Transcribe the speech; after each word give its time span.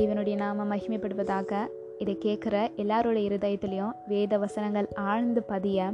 தேவனுடைய 0.00 0.34
நாம 0.34 0.76
மகிமைப்படுவதாக 0.76 1.54
இதை 1.98 2.18
கேட்குற 2.24 2.74
எல்லாருடைய 2.76 3.30
இருதயத்திலையும் 3.30 3.92
வேத 4.08 4.38
வசனங்கள் 4.38 4.88
ஆழ்ந்து 4.94 5.42
பதிய 5.42 5.92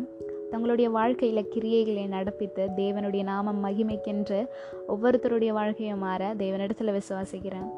தங்களுடைய 0.51 0.91
வாழ்க்கையில் 0.91 1.49
கிரியைகளை 1.55 2.05
நடப்பித்து 2.11 2.67
தேவனுடைய 2.77 3.23
நாமம் 3.23 3.65
மகிமைக்கென்று 3.65 4.47
ஒவ்வொருத்தருடைய 4.89 5.49
வாழ்க்கையும் 5.49 5.99
மாற 5.99 6.35
தேவனிடத்தில் 6.35 7.01
விசுவாசிக்கிறேன். 7.01 7.69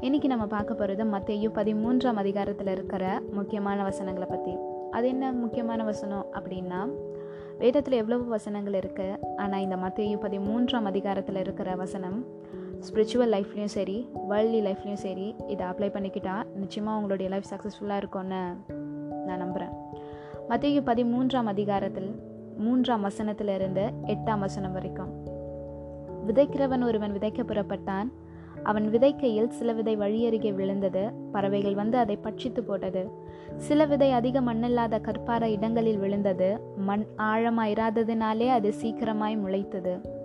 இன்னைக்கு 0.00 0.28
நம்ம 0.28 0.46
பார்க்க 0.46 0.74
போகிறது 0.74 1.04
மத்தையும் 1.04 1.54
பதிமூன்றாம் 1.54 2.14
அதிகாரத்தில் 2.14 2.66
இருக்கிற 2.66 3.22
முக்கியமான 3.32 3.82
வசனங்களை 3.82 4.28
பற்றி 4.28 4.54
அது 4.90 5.08
என்ன 5.08 5.32
முக்கியமான 5.32 5.84
வசனம் 5.84 6.26
அப்படின்னா 6.32 6.88
வேதத்தில் 7.58 7.98
எவ்வளவு 7.98 8.24
வசனங்கள் 8.24 8.80
இருக்குது 8.80 9.18
ஆனால் 9.36 9.60
இந்த 9.60 9.76
மத்தையும் 9.76 10.20
பதிமூன்றாம் 10.20 10.84
அதிகாரத்தில் 10.84 11.36
இருக்கிற 11.36 11.74
வசனம் 11.74 12.26
ஸ்பிரிச்சுவல் 12.90 13.32
லைஃப்லேயும் 13.32 13.72
சரி 13.78 14.08
வேர்ல்ட்லி 14.30 14.60
லைஃப்லேயும் 14.68 15.02
சரி 15.06 15.34
இதை 15.46 15.66
அப்ளை 15.66 15.90
பண்ணிக்கிட்டால் 15.90 16.46
நிச்சயமாக 16.54 16.96
உங்களுடைய 16.96 17.30
லைஃப் 17.30 17.50
சக்ஸஸ்ஃபுல்லாக 17.50 17.96
இருக்கும்னு 17.96 18.54
நான் 19.26 19.38
நம்புகிறேன் 19.38 19.72
மத்திய 20.48 20.80
பதிமூன்றாம் 20.80 21.44
அதிகாரத்தில் 21.44 22.30
மூன்றாம் 22.56 23.04
வசனத்திலிருந்து 23.04 23.90
எட்டாம் 24.06 24.38
வசனம் 24.38 24.72
வரைக்கும். 24.72 25.10
விதைக்கிறவன் 26.26 26.84
ஒருவன் 26.84 27.12
விதைக்க 27.12 27.42
புறப்பட்டான். 27.42 28.12
அவன் 28.62 28.90
விதைக்கையில் 28.90 29.48
சில 29.48 29.72
விதை 29.72 29.96
வழியருகே 29.96 30.54
விழுந்தது. 30.54 31.12
பறவைகள் 31.32 31.74
வந்து 31.74 31.98
அதை 31.98 32.18
பட்சித்து 32.22 32.60
போட்டது. 32.60 33.08
சில 33.56 33.84
விதை 33.84 34.12
அதிக 34.12 34.40
மண்ணில்லாத 34.40 35.00
கற்பார 35.00 35.42
இடங்களில் 35.42 35.98
விழுந்தது. 35.98 36.60
மண் 36.76 37.06
ஆழமாயிராததினாலே 37.16 38.48
அது 38.48 38.72
சீக்கிரமாய் 38.72 39.36
முளைத்தது. 39.36 40.21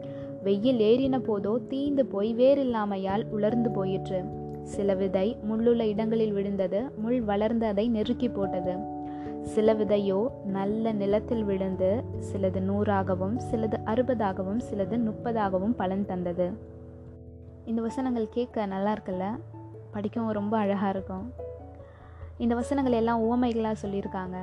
வெயில் 0.47 0.79
ஏறின 0.79 1.15
போதோ 1.17 1.57
தீந்து 1.69 1.99
போய் 1.99 2.35
வேறில்லாமையால் 2.35 3.23
உலர்ந்து 3.29 3.69
போயிற்று. 3.71 4.23
சில 4.63 4.93
விதை 4.93 5.37
முள்ளுள்ள 5.49 5.79
இடங்களில் 5.79 6.33
விழுந்தது 6.33 6.91
முள் 6.97 7.21
வளர்ந்து 7.21 7.65
அதை 7.65 7.89
நெருக்கி 7.89 8.29
போட்டது. 8.29 8.75
சில 9.41 9.73
விதையோ 9.73 10.27
நல்ல 10.45 10.91
நிலத்தில் 10.91 11.43
விழுந்து 11.43 12.03
சிலது 12.31 12.61
நூறாகவும் 12.61 13.39
சிலது 13.39 13.77
அறுபதாகவும் 13.85 14.61
சிலது 14.69 14.97
முப்பதாகவும் 14.99 15.75
பலன் 15.77 16.05
தந்தது. 16.05 16.49
இந்த 17.65 17.81
வசனங்கள் 17.81 18.29
கேட்க 18.29 18.65
நல்லா 18.65 18.93
இருக்குல்ல? 18.93 19.25
படிக்கவும் 19.91 20.31
ரொம்ப 20.31 20.57
அழகாக 20.57 20.89
இருக்கும். 20.89 21.33
இந்த 22.37 22.55
வசனங்கள் 22.55 22.93
எல்லாம் 22.93 23.21
ஓமைகளாக 23.31 23.75
சொல்லியிருக்காங்க. 23.85 24.37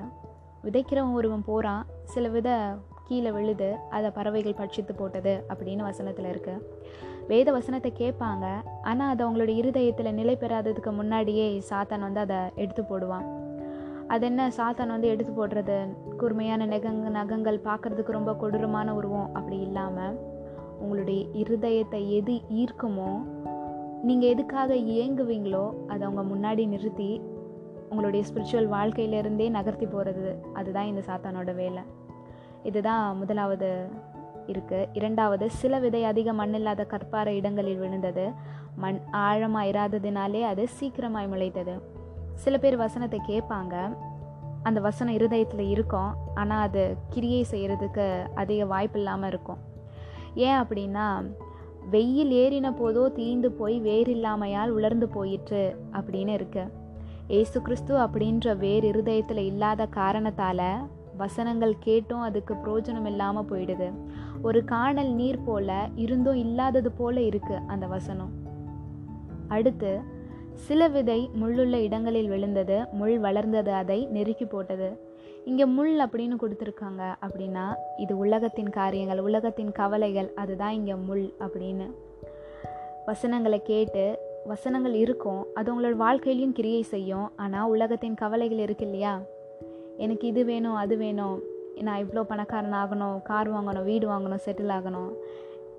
விதைக்கிறவன் 0.65 1.13
ஒருவன் 1.13 1.45
போகிறான் 1.45 1.87
சில 2.05 2.29
வித 2.29 2.75
கீழே 3.09 3.31
விழுது 3.31 3.69
அதை 3.97 4.11
பறவைகள் 4.11 4.59
பட்சித்து 4.61 4.93
போட்டது 5.01 5.35
அப்படின்னு 5.53 5.83
வசனத்தில் 5.91 6.29
இருக்குது 6.33 6.63
வேத 7.31 7.49
வசனத்தை 7.53 7.91
கேட்பாங்க. 7.99 8.47
ஆனால் 8.83 9.11
அது 9.13 9.23
அவங்களோட 9.25 9.53
இருதயத்தில் 9.61 10.17
நிலை 10.19 10.35
பெறாததுக்கு 10.43 10.93
முன்னாடியே 10.93 11.47
சாத்தான் 11.71 12.07
வந்து 12.07 12.21
அதை 12.21 12.41
எடுத்து 12.55 12.83
போடுவான். 12.83 13.27
அது 14.13 14.27
என்ன? 14.27 14.49
சாத்தான் 14.59 14.93
வந்து 14.95 15.09
எடுத்து 15.09 15.33
போடுறது 15.33 15.77
கூர்மையான 16.21 16.67
நெகங்க 16.67 17.11
நகங்கள் 17.19 17.65
பார்க்குறதுக்கு 17.69 18.19
ரொம்ப 18.19 18.33
கொடூரமான 18.35 18.95
உருவம் 18.95 19.31
அப்படி 19.35 19.59
இல்லாமல் 19.59 20.19
உங்களுடைய 20.81 21.21
இருதயத்தை 21.43 22.03
எது 22.19 22.35
ஈர்க்குமோ 22.61 23.11
நீங்கள் 24.09 24.31
எதுக்காக 24.35 24.75
இயங்குவீங்களோ 24.93 25.65
அதை 25.91 26.03
அவங்க 26.07 26.23
முன்னாடி 26.35 26.65
நிறுத்தி 26.67 27.11
உங்களுடைய 27.91 28.25
ஸ்பிரிச்சுவல் 28.29 28.73
வாழ்க்கையிலேருந்தே 28.77 29.47
நகர்த்தி 29.51 29.87
போகிறது 29.87 30.31
அதுதான் 30.53 30.87
இந்த 30.87 31.03
சாத்தானோட 31.09 31.55
வேலை. 31.55 31.83
இதுதான் 32.65 33.07
முதலாவது 33.21 33.71
இருக்குது 34.53 34.89
இரண்டாவது 34.99 35.45
சில 35.61 35.79
விதை 35.85 36.01
அதிக 36.05 36.33
மண்ணில்லாத 36.33 36.83
கற்பார 36.93 37.29
இடங்களில் 37.39 37.81
விழுந்தது. 37.83 38.25
மண் 38.83 38.99
ஆழமாக 39.27 39.71
இராததினாலே 39.71 40.43
அது 40.53 40.65
சீக்கிரமாய் 40.79 41.31
முளைத்தது. 41.33 41.75
சில 42.35 42.55
பேர் 42.59 42.77
வசனத்தை 42.77 43.21
கேட்பாங்க. 43.29 43.75
அந்த 44.63 44.79
வசனம் 44.81 45.15
இருதயத்தில் 45.15 45.71
இருக்கும். 45.75 46.13
ஆனால் 46.35 46.65
அது 46.67 46.83
கிரியை 47.15 47.43
செய்கிறதுக்கு 47.51 48.07
அதிக 48.35 48.65
வாய்ப்பு 48.65 48.99
இல்லாமல் 48.99 49.29
இருக்கும். 49.29 49.61
ஏன் 50.47 50.59
அப்படின்னா 50.63 51.07
வெயில் 51.91 52.33
ஏறின 52.43 52.69
போதோ 52.81 53.05
தீந்து 53.19 53.49
போய் 53.61 53.77
வேர் 53.79 54.11
இல்லாமையால் 54.17 54.71
உலர்ந்து 54.71 55.09
போயிற்று 55.09 55.63
அப்படின்னு 55.93 56.35
இருக்கு. 56.39 56.65
ஏசு 57.39 57.59
கிறிஸ்து 57.63 57.95
அப்படின்ற 58.05 58.57
வேர் 58.59 58.85
இருதயத்தில் 58.85 59.43
இல்லாத 59.51 59.87
காரணத்தால் 59.87 60.67
வசனங்கள் 61.17 61.75
கேட்டும் 61.79 62.21
அதுக்கு 62.21 62.55
பிரயோஜனம் 62.55 63.07
இல்லாமல் 63.07 63.49
போயிடுது. 63.51 63.89
ஒரு 64.43 64.65
காணல் 64.65 65.13
நீர் 65.13 65.45
போல 65.45 65.89
இருந்தும் 65.97 66.35
இல்லாதது 66.35 66.93
போல 66.93 67.21
இருக்கு 67.21 67.57
அந்த 67.67 67.87
வசனம். 67.87 68.33
அடுத்து 69.49 70.01
சில 70.67 70.89
விதை 70.89 71.31
முள்ளுள்ள 71.41 71.77
இடங்களில் 71.77 72.29
விழுந்தது 72.29 72.77
முள் 72.93 73.19
வளர்ந்தது 73.19 73.73
அதை 73.73 74.07
நெருக்கி 74.07 74.45
போட்டது. 74.45 74.89
இங்கே 75.45 75.65
முள் 75.65 75.95
அப்படின்னு 76.01 76.37
கொடுத்துருக்காங்க 76.43 77.03
அப்படின்னா 77.25 77.65
இது 77.97 78.19
உலகத்தின் 78.19 78.71
காரியங்கள் 78.71 79.21
உலகத்தின் 79.21 79.73
கவலைகள் 79.73 80.31
அதுதான் 80.35 80.71
இங்கே 80.71 80.95
முள் 80.95 81.27
அப்படின்னு. 81.41 81.87
வசனங்களை 83.07 83.63
கேட்டு 83.63 84.05
வசனங்கள் 84.47 84.95
இருக்கும் 84.95 85.43
அது 85.55 85.69
உங்களோட 85.73 85.97
வாழ்க்கையிலையும் 85.97 86.53
கிரியை 86.53 86.83
செய்யும் 86.83 87.29
ஆனால் 87.37 87.69
உலகத்தின் 87.69 88.15
கவலைகள் 88.15 88.59
இருக்கு 88.59 88.85
இல்லையா? 88.85 89.13
எனக்கு 89.97 90.29
இது 90.29 90.45
வேணும் 90.45 90.75
அது 90.75 90.97
வேணும். 90.97 91.43
நான் 91.83 92.05
இவ்வளோ 92.05 92.23
பணக்காரன் 92.23 92.73
ஆகணும் 92.73 93.23
கார் 93.23 93.53
வாங்கணும் 93.53 93.85
வீடு 93.85 94.09
வாங்கணும் 94.09 94.45
செட்டில் 94.45 94.69
ஆகணும். 94.69 95.13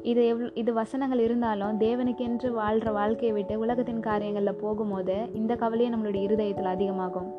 இது 0.01 0.27
எவ்வளோ 0.27 0.49
இது 0.53 0.73
வசனங்கள் 0.73 1.19
இருந்தாலும் 1.19 1.79
தேவனுக்கென்று 1.79 2.51
வாழ்கிற 2.51 2.91
வாழ்க்கையை 2.91 3.35
விட்டு 3.35 3.59
உலகத்தின் 3.59 3.99
காரியங்களில் 3.99 4.59
போகும்போது 4.61 5.27
இந்த 5.33 5.55
கவலையே 5.55 5.89
நம்மளுடைய 5.89 6.21
இருதயத்தில் 6.21 6.65
அதிகமாகும். 6.65 7.33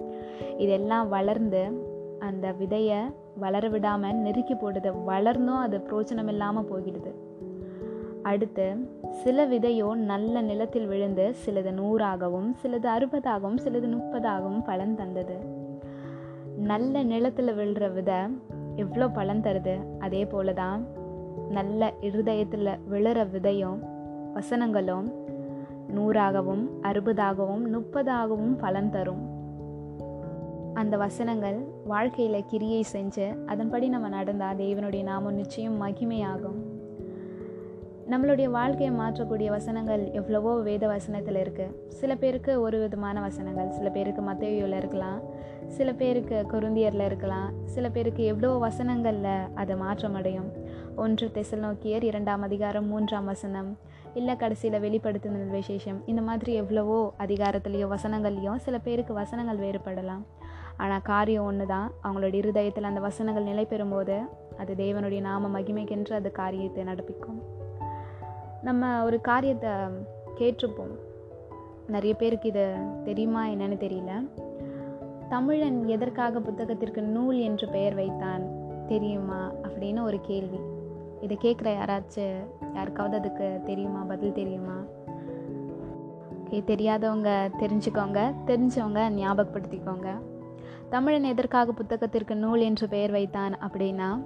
இதெல்லாம் 0.56 1.08
வளர்ந்து 1.08 1.94
அந்த 2.18 2.54
விதையை 2.58 3.12
வளர 3.38 3.68
விடாமல் 3.68 4.14
நெருக்கி 4.14 4.54
போடுது 4.54 4.92
வளர்ந்தும் 5.06 5.60
அது 5.60 5.78
பிரோச்சனம் 5.78 6.28
இல்லாமல் 6.28 6.68
போகிடுது. 6.72 7.12
அடுத்து 8.22 8.76
சில 9.10 9.46
விதையோ 9.46 9.94
நல்ல 9.94 10.40
நிலத்தில் 10.40 10.86
விழுந்து 10.86 11.34
சிலது 11.46 11.72
நூறாகவும் 11.72 12.56
சிலது 12.62 12.86
அறுபதாகவும் 12.86 13.58
சிலது 13.64 13.88
முப்பதாகவும் 13.94 14.64
பலன் 14.64 14.94
தந்தது. 14.94 15.55
நல்ல 16.56 17.02
நிலத்தில் 17.02 17.48
விழுற 17.48 17.92
விதை 17.92 18.14
எவ்வளோ 18.76 19.08
பலன் 19.08 19.40
தருது? 19.40 19.78
அதே 19.98 20.26
போல 20.26 20.52
தான் 20.52 20.86
நல்ல 21.48 21.92
இருதயத்தில் 22.00 22.66
விழுற 22.66 23.26
விதையும் 23.30 23.78
வசனங்களும் 24.34 25.12
நூறாகவும் 25.88 26.70
அறுபதாகவும் 26.82 27.72
முப்பதாகவும் 27.72 28.58
பலன் 28.58 28.90
தரும். 28.90 29.34
அந்த 30.74 30.96
வசனங்கள் 30.96 31.64
வாழ்க்கையில் 31.84 32.44
கிரியை 32.46 32.84
செஞ்சு 32.92 33.44
அதன்படி 33.46 33.88
நம்ம 33.88 34.08
நடந்தால் 34.08 34.56
தேவனுடைய 34.56 35.02
நாமம் 35.02 35.34
நிச்சயம் 35.34 35.82
மகிமையாகும். 35.82 36.75
நம்மளுடைய 38.10 38.48
வாழ்க்கையை 38.56 38.90
மாற்றக்கூடிய 38.98 39.48
வசனங்கள் 39.54 40.02
எவ்வளவோ 40.18 40.50
வேத 40.66 40.84
வசனத்தில் 40.92 41.38
இருக்குது 41.42 41.72
சில 42.00 42.12
பேருக்கு 42.20 42.52
ஒரு 42.64 42.76
விதமான 42.82 43.16
வசனங்கள். 43.24 43.70
சில 43.78 43.88
பேருக்கு 43.96 44.22
மத்தையோவில் 44.28 44.76
இருக்கலாம். 44.80 45.18
சில 45.76 45.88
பேருக்கு 46.00 46.36
குருந்தியரில் 46.52 47.04
இருக்கலாம். 47.08 47.48
சில 47.74 47.88
பேருக்கு 47.96 48.22
எவ்வளோ 48.32 48.50
வசனங்களில் 48.66 49.48
அது 49.62 49.76
மாற்றம் 49.82 50.16
அடையும் 50.20 50.48
ஒன்று 51.04 51.28
தெசல் 51.38 51.64
நோக்கியர் 51.64 52.06
இரண்டாம் 52.10 52.44
அதிகாரம் 52.48 52.86
மூன்றாம் 52.92 53.28
வசனம். 53.32 53.70
இல்லை 54.20 54.36
கடைசியில் 54.44 54.82
வெளிப்படுத்துதல் 54.86 55.52
விசேஷம். 55.58 56.00
இந்த 56.12 56.22
மாதிரி 56.28 56.54
எவ்வளவோ 56.62 57.00
அதிகாரத்துலேயோ 57.26 57.88
வசனங்கள்லேயோ 57.96 58.54
சில 58.68 58.78
பேருக்கு 58.86 59.14
வசனங்கள் 59.22 59.62
வேறுபடலாம். 59.66 60.24
ஆனால் 60.84 61.06
காரியம் 61.12 61.46
ஒன்று 61.50 61.66
தான் 61.74 61.90
அவங்களோட 62.06 62.34
இருதயத்தில் 62.44 62.90
அந்த 62.92 63.00
வசனங்கள் 63.10 63.50
நிலை 63.52 63.66
பெறும்போது 63.74 64.16
அது 64.62 64.72
தேவனுடைய 64.84 65.20
நாம 65.30 65.60
மகிமைக்கென்று 65.60 66.14
அது 66.22 66.30
காரியத்தை 66.42 66.84
நடப்பிக்கும். 66.84 67.40
நம்ம 68.62 69.04
ஒரு 69.04 69.20
காரியத்தை 69.20 69.70
கேட்டிருப்போம். 70.38 70.98
நிறைய 71.86 72.14
பேருக்கு 72.14 72.48
இது 72.48 72.74
தெரியுமா 73.04 73.46
என்னன்னு 73.46 73.76
தெரியல. 73.78 74.28
தமிழன் 75.28 75.86
எதற்காக 75.86 76.38
புத்தகத்திற்கு 76.38 77.00
நூல் 77.00 77.38
என்று 77.38 77.68
பெயர் 77.68 77.94
வைத்தான் 77.94 78.42
தெரியுமா 78.86 79.52
அப்படின்னு 79.62 80.02
ஒரு 80.02 80.20
கேள்வி. 80.20 80.58
இதை 81.20 81.38
கேட்குற 81.42 81.66
யாராச்சும் 81.66 82.36
யாருக்காவது 82.74 83.16
அதுக்கு 83.16 83.60
தெரியுமா? 83.64 84.00
பதில் 84.00 84.32
தெரியுமா? 84.32 84.76
ஓகே 86.44 86.64
தெரியாதவங்க 86.64 87.50
தெரிஞ்சுக்கோங்க. 87.58 88.34
தெரிஞ்சவங்க 88.46 89.10
ஞாபகப்படுத்திக்கோங்க. 89.10 90.08
தமிழன் 90.90 91.22
எதற்காக 91.22 91.72
புத்தகத்திற்கு 91.72 92.34
நூல் 92.34 92.60
என்று 92.60 92.88
பெயர் 92.88 93.10
வைத்தான் 93.10 93.58
அப்படின்னா 93.58 94.22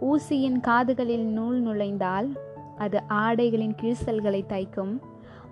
ஊசியின் 0.00 0.60
காதுகளில் 0.60 1.24
நூல் 1.24 1.60
நுழைந்தால் 1.60 2.32
அது 2.76 3.02
ஆடைகளின் 3.08 3.74
கிழிசல்களை 3.82 4.44
தைக்கும். 4.48 5.00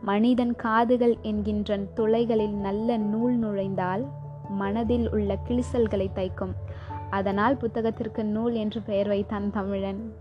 மனிதன் 0.02 0.56
காதுகள் 0.56 1.16
என்கின்ற 1.20 1.78
துளைகளில் 1.94 2.54
நல்ல 2.54 2.96
நூல் 2.96 3.36
நுழைந்தால் 3.36 4.06
மனதில் 4.48 5.10
உள்ள 5.10 5.38
கிழிசல்களை 5.48 6.10
தைக்கும். 6.14 6.52
அதனால் 7.10 7.56
புத்தகத்திற்கு 7.56 8.22
நூல் 8.24 8.54
என்று 8.54 8.80
பெயர் 8.80 9.06
வைத்தான் 9.06 9.50
தமிழன். 9.50 10.12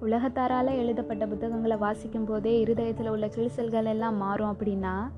உலகத்தாரால் 0.00 0.66
எழுதப்பட்ட 0.66 1.26
புத்தகங்களை 1.26 1.76
வாசிக்கும் 1.76 2.24
போதே 2.24 2.58
இருதயத்தில் 2.58 3.08
உள்ள 3.08 3.26
கிழிசல்கள் 3.26 3.84
எல்லாம் 3.84 4.16
மாறும் 4.16 4.52
அப்படின்னா 4.52 5.08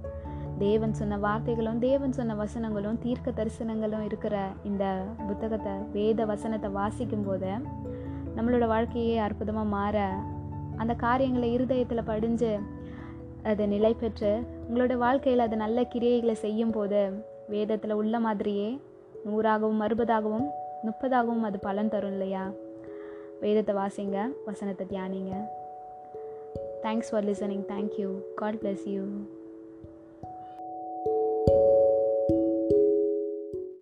தேவன் 0.58 0.92
சொன்ன 0.92 1.16
வார்த்தைகளும் 1.16 1.78
தேவன் 1.78 2.12
சொன்ன 2.12 2.34
வசனங்களும் 2.34 2.98
தீர்க்க 2.98 3.30
தரிசனங்களும் 3.30 4.04
இருக்கிற 4.04 4.48
இந்த 4.64 5.04
புத்தகத்தை 5.26 5.72
வேத 5.92 6.24
வசனத்தை 6.24 6.70
வாசிக்கும் 6.70 7.22
போது 7.22 7.50
நம்மளோட 8.36 8.66
வாழ்க்கையே 8.66 9.18
அற்புதமாக 9.18 9.66
மாற 9.66 10.10
அந்த 10.78 10.94
காரியங்களை 10.94 11.52
இருதயத்தில் 11.52 12.02
படிஞ்சு 12.02 12.58
அதை 13.42 13.66
நிலை 13.66 13.94
பெற்று 13.94 14.42
உங்களோட 14.70 14.94
வாழ்க்கையில் 14.94 15.42
அது 15.42 15.56
நல்ல 15.56 15.80
கிரியைகளை 15.80 16.32
செய்யும் 16.32 16.70
போது 16.70 17.12
வேதத்தில் 17.48 17.92
உள்ள 17.92 18.20
மாதிரியே 18.20 18.78
நூறாகவும் 19.24 19.80
அறுபதாகவும் 19.80 20.46
முப்பதாகவும் 20.84 21.40
அது 21.42 21.58
பலன் 21.58 21.88
தரும் 21.88 22.10
இல்லையா? 22.10 22.50
வேதத்தை 23.40 23.74
வாசிங்க 23.74 24.32
வசனத்தை 24.44 24.86
தியானிங்க. 24.90 25.32
Thanks 26.82 27.08
for 27.10 27.24
listening 27.24 27.64
thank you 27.68 28.10
God 28.34 28.54
bless 28.54 28.84
you 28.84 29.02